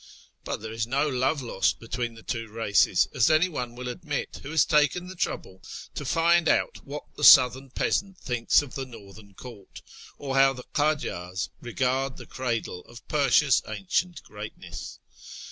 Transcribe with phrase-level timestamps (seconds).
[0.43, 4.49] But there is no love lost between the two races, as anyone will admit who
[4.49, 5.61] has taken the trouble
[5.93, 9.83] to find out what the southern peasant thinks of the northern court,
[10.17, 14.97] or how the Kajars regard the cradle of Persia's ancient greatness.